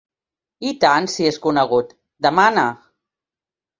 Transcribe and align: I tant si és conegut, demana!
I 0.69 0.71
tant 0.85 1.09
si 1.15 1.27
és 1.31 1.39
conegut, 1.45 1.93
demana! 2.29 2.65